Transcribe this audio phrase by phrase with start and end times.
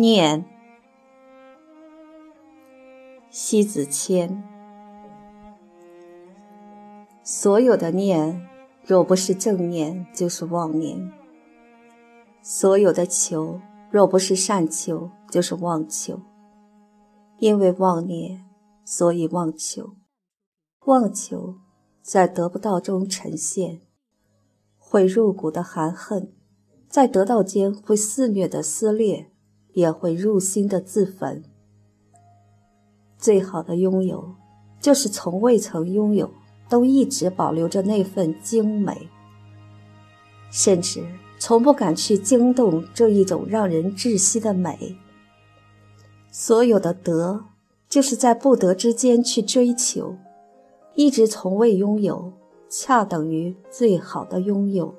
[0.00, 0.46] 念，
[3.28, 4.42] 西子谦。
[7.22, 8.48] 所有的念，
[8.82, 11.12] 若不是正念，就是妄念；
[12.40, 16.22] 所有的求，若不是善求，就是妄求。
[17.38, 18.46] 因为妄念，
[18.84, 19.96] 所以妄求；
[20.86, 21.56] 妄求
[22.00, 23.82] 在得不到中呈现，
[24.78, 26.32] 会入骨的含恨，
[26.88, 29.30] 在得到间会肆虐的撕裂。
[29.72, 31.42] 也会入心的自焚。
[33.18, 34.34] 最好的拥有，
[34.80, 36.30] 就是从未曾拥有，
[36.68, 39.08] 都一直保留着那份精美，
[40.50, 41.04] 甚至
[41.38, 44.96] 从不敢去惊动这一种让人窒息的美。
[46.30, 47.44] 所有的得，
[47.88, 50.16] 就是在不得之间去追求，
[50.94, 52.32] 一直从未拥有，
[52.68, 54.94] 恰等于最好的拥有。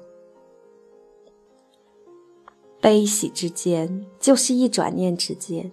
[2.82, 5.72] 悲喜之间，就是一转念之间，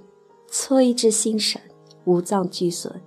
[0.50, 1.58] 摧之心神，
[2.04, 3.00] 五脏俱损，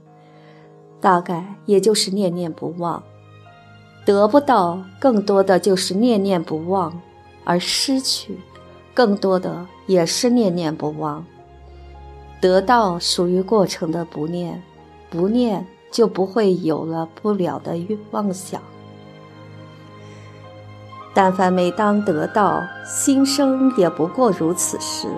[1.00, 3.04] 大概也就是念念不忘。
[4.04, 6.92] 得不到，更多的就是念念不忘；
[7.44, 8.40] 而失去，
[8.96, 11.24] 更多的也是念念不忘。
[12.42, 14.60] 得到属于过程的不念，
[15.12, 17.78] 不念就不会有了不了的
[18.10, 18.60] 妄想。
[21.14, 25.10] 但凡每当得到，心生也不过如此时，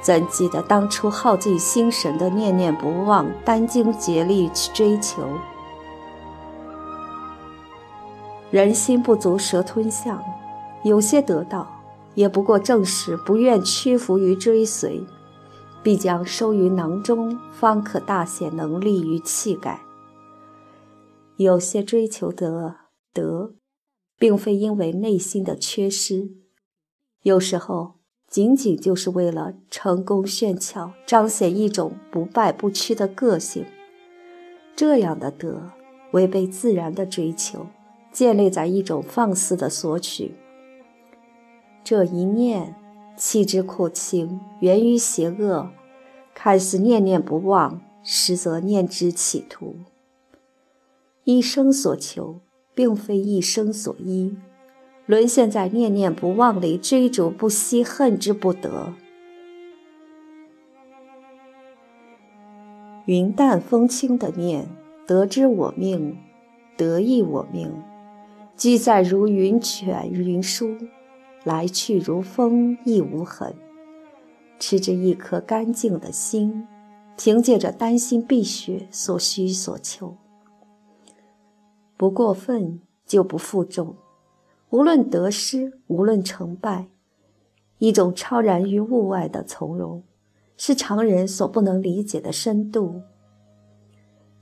[0.00, 5.22] 怎记得当初耗尽心神的念念不忘，殚精竭力去追求？
[8.50, 10.20] 人心不足蛇吞象，
[10.82, 11.66] 有些得到，
[12.14, 15.06] 也不过正是不愿屈服于追随，
[15.80, 19.80] 必将收于囊中，方可大显能力与气概。
[21.36, 22.74] 有些追求得
[23.14, 23.52] 得。
[24.22, 26.30] 并非因为内心的缺失，
[27.24, 27.94] 有时候
[28.28, 33.66] 仅仅就是为了成功炫俏，彰显一种不败不屈的个性。
[34.76, 35.72] 这样的德
[36.12, 37.66] 违背自然的追求，
[38.12, 40.36] 建立在一种放肆的索取。
[41.82, 42.76] 这一念
[43.16, 45.68] 弃之酷轻，源于邪恶，
[46.32, 49.78] 看似念念不忘，实则念之企图，
[51.24, 52.38] 一生所求。
[52.74, 54.36] 并非一生所依，
[55.06, 58.94] 沦陷在念念不忘里，追逐不息，恨之不得。
[63.06, 64.68] 云淡风轻的念，
[65.06, 66.16] 得之我命，
[66.76, 67.72] 得意我命，
[68.56, 70.76] 居在如云卷云舒，
[71.42, 73.54] 来去如风，亦无痕。
[74.60, 76.68] 持着一颗干净的心，
[77.18, 80.14] 凭借着丹心碧血所需所求。
[81.96, 83.96] 不过分就不负重，
[84.70, 86.88] 无论得失，无论成败，
[87.78, 90.02] 一种超然于物外的从容，
[90.56, 93.02] 是常人所不能理解的深度。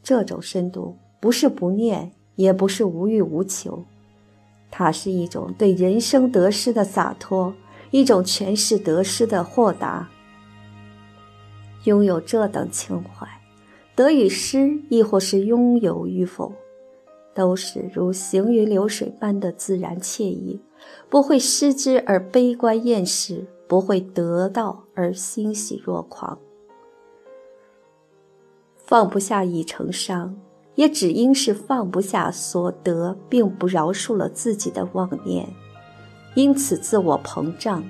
[0.03, 3.85] 这种深度不是不念，也不是无欲无求，
[4.71, 7.53] 它是一种对人生得失的洒脱，
[7.91, 10.09] 一种诠释得失的豁达。
[11.85, 13.27] 拥有这等情怀，
[13.95, 16.53] 得与失，亦或是拥有与否。
[17.33, 20.61] 都是如行云流水般的自然惬意，
[21.09, 26.39] 不会失之而悲观厌世，不会得到而欣喜若狂。
[28.77, 30.37] 放不下已成伤，
[30.75, 35.49] 也只因是放不下所得，并不饶恕了自己的妄念，
[36.35, 37.85] 因此自我膨胀。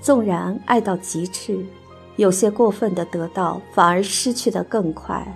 [0.00, 1.64] 纵然爱到极致，
[2.16, 5.26] 有些过分的得到，反而失去的更快。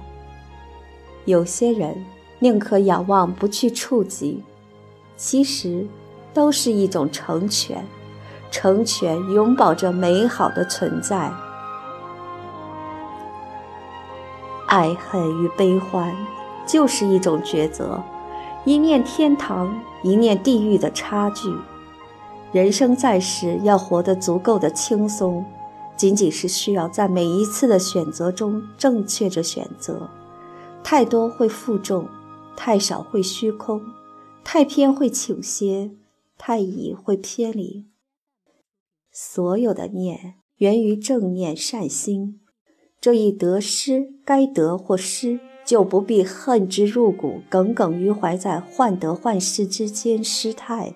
[1.25, 1.97] 有些人。
[2.40, 4.42] 宁可仰望，不去触及，
[5.16, 5.87] 其实
[6.34, 7.87] 都是一种成全。
[8.50, 11.32] 成全永保着美好的存在。
[14.66, 16.12] 爱恨与悲欢，
[16.66, 18.02] 就是一种抉择，
[18.64, 19.72] 一念天堂，
[20.02, 21.54] 一念地狱的差距。
[22.50, 25.44] 人生在世，要活得足够的轻松，
[25.96, 30.08] 仅仅是需要在每一次的选择中正确着选择，
[30.82, 32.08] 太多会负重。
[32.62, 33.81] 太少会虚空，
[34.45, 35.93] 太偏会倾斜，
[36.37, 37.87] 太倚会偏离。
[39.11, 42.39] 所有的念源于正念善心，
[43.01, 50.95] 这一得失，该得或失，就不必恨之入骨，耿耿于怀在患得患失之间失态。